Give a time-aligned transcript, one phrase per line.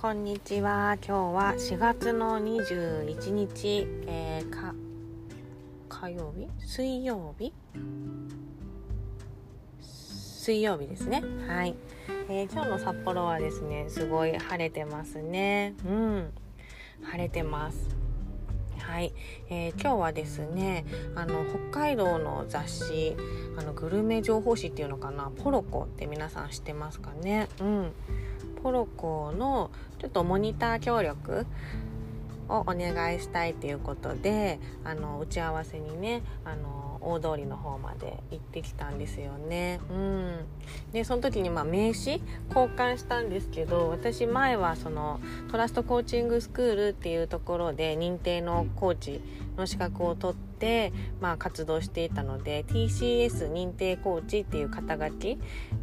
[0.00, 0.96] こんにちは。
[1.06, 4.74] 今日は4月の21日、えー、か
[5.90, 6.48] 火曜日？
[6.66, 7.52] 水曜日？
[9.82, 11.22] 水曜日ですね。
[11.46, 11.76] はい、
[12.30, 15.74] えー、今日の札幌はですね、すごい晴れてますね。
[15.84, 16.32] うん、
[17.02, 17.94] 晴れてます。
[18.78, 19.12] はい、
[19.50, 23.16] えー、今日はですねあの北海道の雑誌
[23.58, 25.30] あのグルメ情報誌っていうのかな？
[25.30, 27.48] ポロコって皆さん知ってますかね？
[27.60, 27.92] うん
[28.62, 31.46] ポロコのちょっとモニター協力
[32.48, 39.80] をお願いしたいということであの打ち合わせにねあの大通りの方まで行ってきたんですよね。
[39.90, 40.44] うん、
[40.92, 49.20] でその時にまあ名刺交換したんですけど私前はそのトラストコーチングスクールっていうところで認定のコーチ
[49.60, 55.38] の資格を取って、まあ、活動していたので TCS 認定コーチっていう肩書き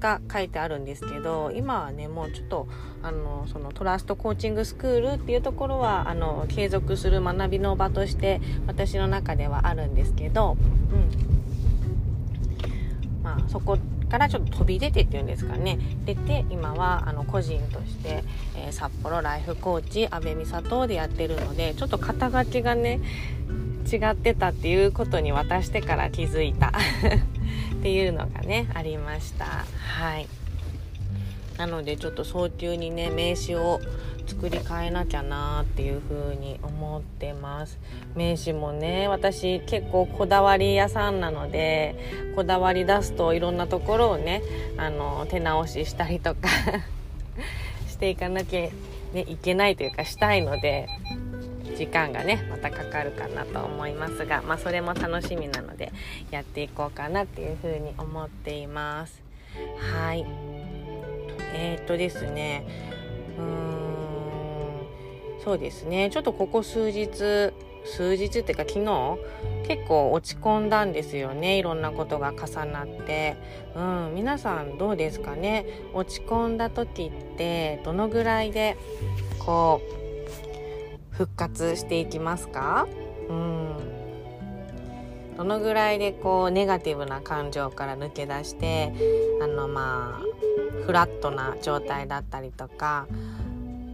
[0.00, 2.68] が書いてあるんですけど今はねもうちょっと
[3.02, 10.56] あのそのトラストコーチングスクールっていうところはあの継続する学びの場として私の中ではあるんですけど、
[10.92, 11.40] うん。
[13.22, 13.78] まあ、そこ
[14.10, 15.78] からちょっと飛び出てっていうんですかね。
[16.04, 18.24] 出て今はあの個人として、
[18.56, 23.00] えー、札幌ライフコーチ阿部美里でやってるのでちょっと肩書きがね
[23.90, 26.72] 違ってたっていうことに渡してから気づいた。
[27.80, 29.46] っていうのがねありました。
[29.46, 30.28] はい。
[31.56, 33.80] なのでちょっと早急にね名刺を
[34.30, 37.78] 作り変えなきゃなっていう風に思ってます。
[38.14, 44.42] 名刺もね私結構こだわり屋さんなのでこだわり出すといろんなところをね
[44.76, 46.48] あの手直ししたりとか
[47.88, 48.60] していかなきゃ、
[49.12, 50.86] ね、いけないというかしたいので
[51.76, 55.92] 時間がねまたかかるかなと思いますが、まあ、それも楽しみなので
[56.30, 59.20] やっていこうかなっていうふうに思っています。
[59.92, 60.24] はい。
[61.52, 62.64] えー、っとですね。
[63.36, 63.89] うーん。
[65.42, 66.10] そうですね。
[66.10, 67.52] ちょっとここ数日
[67.82, 69.18] 数日っていうか昨日
[69.66, 71.58] 結構落ち込んだんですよね。
[71.58, 73.36] いろんなことが重なって。
[73.74, 75.64] うん皆さんどうですかね？
[75.94, 78.76] 落ち込んだ時ってどのぐらいで
[79.38, 79.80] こ
[81.12, 82.86] う復活していきますか？
[83.30, 83.76] うん。
[85.38, 88.92] どのぐらいでこうネガティブな感情から抜け出して
[89.40, 93.06] あのまあフラットな状態だったりとか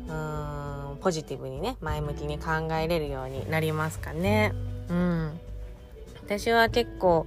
[0.08, 0.65] うん。
[0.96, 4.52] ポジティブにね前向きに考えれるようになりますかね。
[4.88, 5.40] うん、
[6.22, 7.26] 私は結構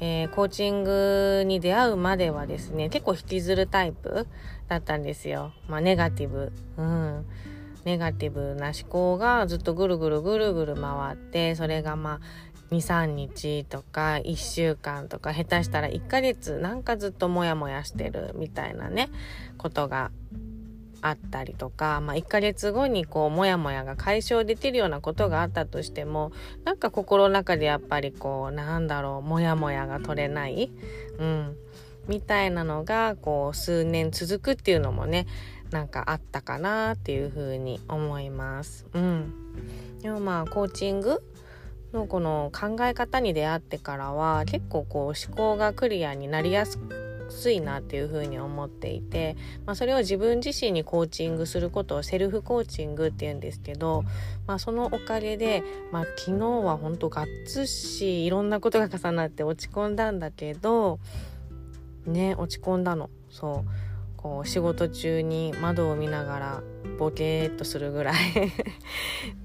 [0.00, 4.26] えー、コーチングに出会うまではですね結構引きずるタイプ
[4.68, 5.52] だったんですよ。
[5.68, 6.52] まあネガティブ。
[6.76, 7.26] うん。
[7.84, 12.20] ネガティブな思考がずっとぐるぐるぐるぐる回ってそれがまあ
[12.74, 19.10] 23日とか1週間とか下手したら1ヶ月なんかずっとモヤモヤしてるみたいなね
[19.58, 20.10] ことが
[21.04, 26.32] あったりとか、まあ、1ヶ月後にこうモヤモヤが解消できるようなことがあったとしても
[26.64, 30.70] なんか心の中でやっぱりこうなんだろうモヤモヤが取れない、
[31.18, 31.56] うん、
[32.08, 35.26] みたいなのがこう数年続くっていうのもね
[35.70, 38.86] なんかあったかなっていうふうに思います。
[38.94, 39.34] うん、
[40.00, 41.22] でもまあコーチング
[41.92, 46.78] のこの考え方に出会ってからは結構こう思考がクリアになりやす
[47.50, 49.36] いなっていうふうに思っていて、
[49.66, 54.04] まあ、それを自分自身にコーチングすることをセルフコーチングっていうんですけど、
[54.46, 55.62] まあ、そのおかげで、
[55.92, 60.98] まあ、昨日は本当がっつしいろんなことが重なって落ち込んだんだけど
[62.06, 63.10] ね落ち込んだの。
[63.30, 63.70] そう。
[64.16, 66.62] こう仕事中に窓を見ながら
[66.98, 68.14] ボケーっとするぐらい。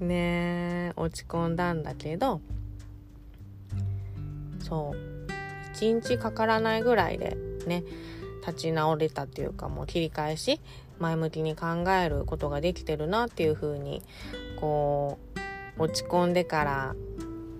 [0.00, 2.40] ね落ち込んだんだけど
[4.60, 5.10] そう。
[5.74, 7.36] 一日かからないぐらいで
[7.66, 7.84] ね
[8.46, 10.60] 立ち直れたっていうかもう切り返し
[10.98, 14.02] 前向きに考えることができてるなっていう風に
[14.60, 15.18] こ
[15.78, 16.94] う落ち込んでから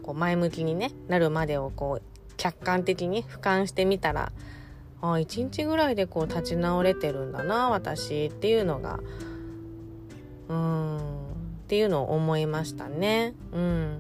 [0.03, 2.03] こう前向きに、ね、なるまでをこう
[2.37, 4.33] 客観的に俯瞰してみたら
[5.03, 9.01] あ一日ぐらいでこう立ち直れてるんだな私っていうのが
[10.49, 11.03] うんっ
[11.69, 13.33] ていうのを思いましたね。
[13.53, 13.99] うん。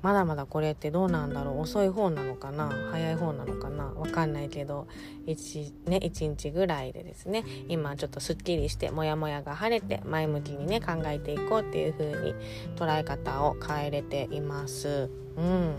[0.00, 1.60] まだまだこれってどうなんだろう？
[1.60, 2.70] 遅い方なのかな？
[2.92, 3.86] 早い方なのかな？
[3.86, 4.86] わかんないけど
[5.26, 12.34] 1, ね、1日ぐらいでですね今ちょっとすっきりしてモヤモヤが晴れて前向きにね考えていこうっていう風に
[12.76, 15.10] 捉え方を変えれています。
[15.36, 15.74] うん。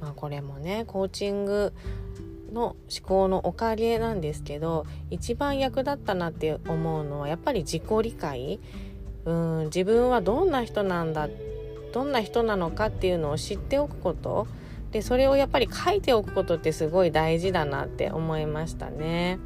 [0.00, 1.72] まあ、これもねコーチング
[2.52, 8.60] の思考のおかげなんですけど一番役立ったなって思うのはやっぱり自己理解。
[9.24, 9.64] うん。
[9.64, 11.45] 自分はどんな人なんだって
[11.96, 14.46] どんな人なのかっていうのを知っておくこと
[14.92, 19.38] でそれをやっぱり書いておくことってすごい大事だなって思いましたね。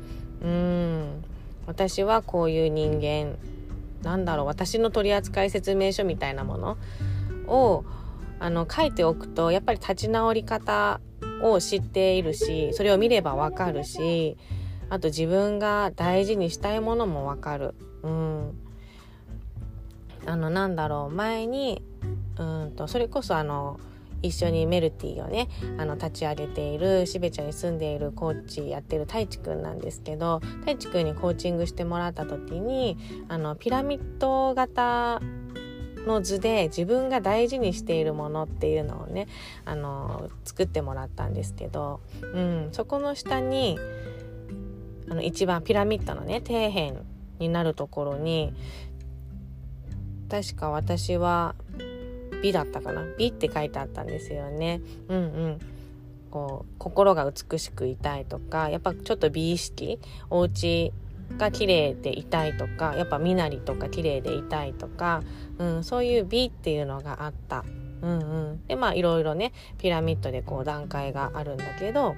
[0.42, 1.24] うん
[1.68, 3.36] 私はこういう人間
[4.02, 6.76] なんだろう私の取扱説明書みたいなもの
[7.46, 7.84] を
[8.40, 11.00] あの書いておくとやっぱり立ち直り方
[11.44, 14.36] を知っているしそれを見ればわかるし
[14.88, 17.76] あと自分が大事にしたいものもわかる。
[18.02, 18.58] うん、
[20.26, 21.84] あのなんだろう前に
[22.40, 23.78] うんとそれこそあの
[24.22, 25.48] 一緒にメルティーをね
[25.78, 32.98] あの立ち上げているしべちゃんに住んでいるコーチやってる太一くんなんですけど太一くんにコーチングしてもらった時に
[33.28, 35.20] あのピラミッド型
[36.06, 39.26] の図で自分が大事にしているものっていうのをね
[39.64, 43.78] あの作ってもらったんですけど、うん、そこの下に
[45.10, 46.94] あの一番ピラミッドのね底辺
[47.38, 48.54] になるところに
[50.30, 51.54] 確か私は
[52.42, 53.04] 美だったかな？
[53.18, 54.80] 美って書いてあったんですよね。
[55.08, 55.58] うんうん
[56.30, 59.98] こう心が美しくいたいとかやっぱちょっと美意識
[60.30, 60.92] お家
[61.36, 65.22] が綺麗でいたいとかやっぱ身なりとか綺麗でいたいとか、
[65.58, 67.64] うん、そういう美っていうのがあった。
[68.02, 72.14] うんうん、でまあいろいろねピラミッドでこう段階があるんだけど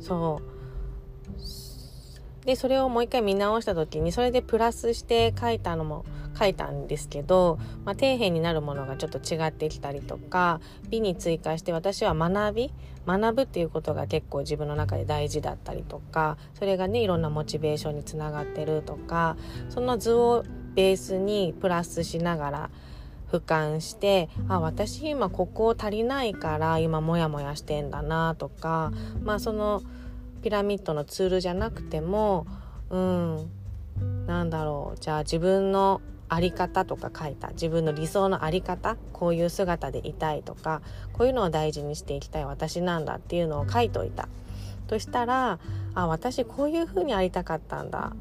[0.00, 0.55] そう
[2.46, 6.06] でそれをもう一回見直した時にそれでプラスして書いたのも
[6.38, 12.72] 書いたんですけど、まあ、底辺になるものがちょっと違ってきたりとか美に追加して私は学び
[13.06, 19.36] 学ぶっていうことが結構自分の中で大事だったりとかそれがねいろんなモチベーションにつながってるとか
[19.70, 20.44] その図を
[20.74, 22.70] ベースにプラスしながら
[23.32, 28.92] 俯瞰してあ私今ここ足りないから今モヤモヤしてんだなとか
[29.22, 29.82] まあその
[30.42, 32.46] ピラミッドのツールじゃなくても
[32.90, 33.50] うん
[34.26, 34.98] なんだろう。
[34.98, 37.48] じゃあ自分のあり方とか書いた。
[37.50, 38.96] 自分の理想のあり方。
[39.12, 40.82] こういう姿でいたいとか。
[41.12, 42.44] こういうのを大事にしていきたい。
[42.44, 44.28] 私なんだっていうのを書いといた。
[44.86, 45.58] としたら
[45.94, 48.12] あ私こういうふうにありたかったんだ。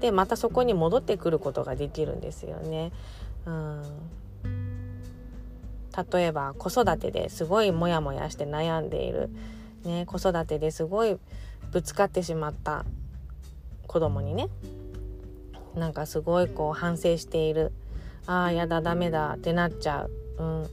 [0.00, 2.90] でまたそこに戻ってくることができるんですよね。
[3.46, 3.82] うん。
[6.12, 9.28] 例えば子育てですごいモヤモヤして悩んでいる、
[9.84, 11.18] ね、子育てですごい
[11.72, 12.84] ぶつかってしまった
[13.86, 14.48] 子供にね。
[15.74, 17.72] なんかすごいこう反省している。
[18.26, 20.64] ああやだダメだってなっちゃう、うん、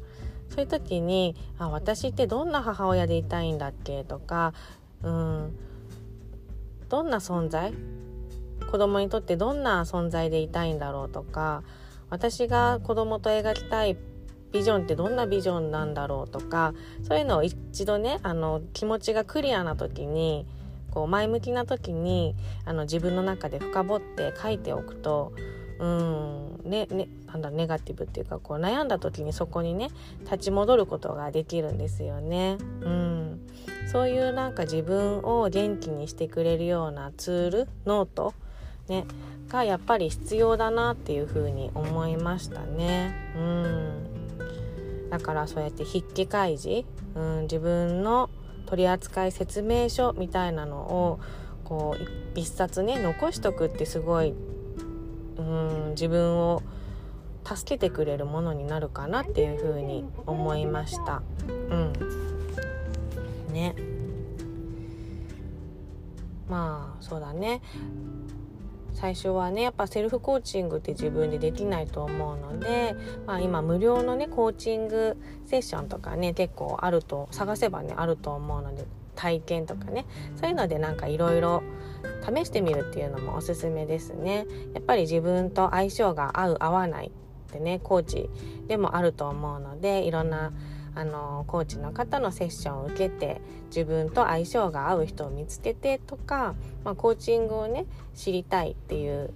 [0.49, 4.03] そういう時にあ私ってどんな母親でいたいんだっけ？
[4.03, 4.53] とか、
[5.01, 5.57] うん、
[6.89, 7.73] どんな存在？
[8.69, 11.09] 子供にとってどんな存在でいたいんだろう？
[11.09, 11.63] とか
[12.11, 13.97] 私が子供と描きたい
[14.51, 16.29] ビジョンってどんなビジョンなんだろう？
[16.29, 16.73] とか
[17.07, 20.45] そういうのを一度ねあの気持ちがクリアな時に
[20.89, 25.33] こう前向きな時にあの自分の中で深掘って書いておくと
[25.79, 29.89] うんねねなんだネガティブっていうかこう悩んだ時にそこにね
[30.23, 32.57] 立ち戻ることができるんですよね。
[32.81, 33.47] うん
[33.91, 38.35] そういうなんか自分を元気にしてくれるようなツールノート、
[38.87, 39.05] ね、
[39.47, 43.15] がやっぱり必要だなっていうふうに思いましたね。
[43.35, 44.19] うん
[45.09, 46.85] だからそうやって筆記開示、
[47.15, 48.29] うん、自分の
[48.69, 51.19] 取扱説明書みたいなのを
[51.63, 54.35] こう一冊ね残しとくってすごい
[55.37, 56.61] うん自分を
[57.43, 61.23] 助けてくれるものになるかなっていうふうに思いました。
[61.47, 61.93] うん。
[63.51, 63.75] ね。
[66.47, 67.61] まあそうだね。
[68.99, 81.63] 最初はねやっぱセルフコーチングって自分でできないと思うので、まあ、今無料のねコーチングセッションとかね結構あると探せばねあると思うので体験とかねそういうのでなんかいろいろ
[82.25, 84.45] 試してみるっていうのもおすすめですね。
[84.73, 88.29] やっぱり自分と相性が合う合わないってねコーチ
[88.67, 90.51] でもあると思うのでいろんな
[90.95, 99.31] あのコーチの方のセッションを受けて自分と相性が合う人を見つけてとか、まあ、コーチングをね知りたいっていう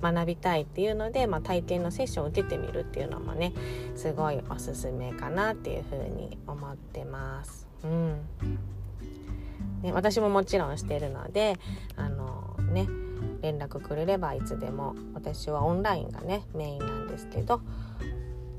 [0.00, 3.52] 学びたいっていうので、まあ、体験のセッションを受けてみるっていうのもね
[3.96, 7.66] すごいおすすめかなっていうふうに思ってます。
[7.84, 8.20] うん
[9.82, 11.56] ね、私ももちろんしてるので
[11.96, 12.88] あのね
[13.42, 17.60] 連絡くれればいつでも私はオンラインがねメインなんですけど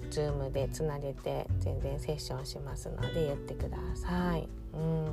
[0.09, 4.47] Zoom でつなげて全然セッションしますので言ってください。
[4.73, 5.07] うん、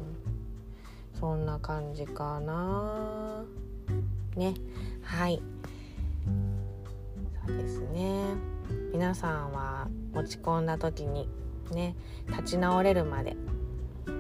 [1.19, 3.45] そんな感じかな。
[4.37, 4.55] ね、
[5.03, 5.43] はい。
[7.47, 8.57] そうですね。
[8.93, 11.29] 皆さんは落ち込んだ時に
[11.71, 11.95] ね
[12.29, 13.37] 立ち直れるまで、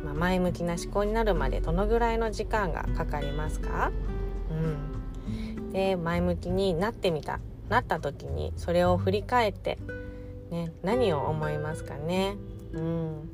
[0.04, 3.90] まあ、前向きな思考になるまでどのぐらいの時間がかかりますか、
[4.50, 4.54] う
[5.61, 9.78] ん、で前向きになってみたなった時にそれを振り返って
[10.50, 12.36] ね、何を思いますかね。
[12.72, 13.28] うん、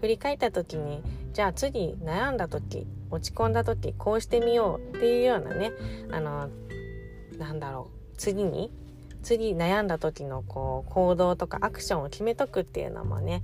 [0.00, 5.72] 振り返った時にじゃあ次悩んだ時落ち込んだ時こうしてみようっていうようなね
[6.10, 6.48] あの
[7.38, 8.70] なんだろう次に
[9.22, 13.42] 次悩んだ時のこう行動とかアクションを決めとくっていうのもね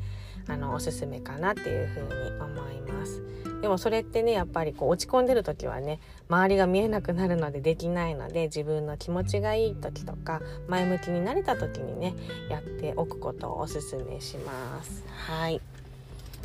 [0.48, 3.22] あのおすすめかなっていうふうに思います
[3.60, 12.14] でもそれってねやっぱりこう落ち込んでる時はね周りが見えなくなるのでできないので自分の気持ちがいい時とか前向きになれた時にね
[12.48, 15.04] やっておくことをおすすめします。
[15.26, 15.60] はい。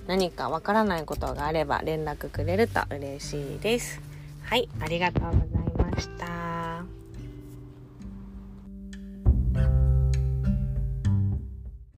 [0.07, 4.01] 何かわからないことがあれば連絡くれると嬉しいです。
[4.43, 4.67] はい。
[4.79, 6.42] ありがとうございました。